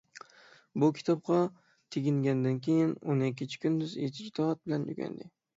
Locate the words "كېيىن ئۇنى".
2.69-3.31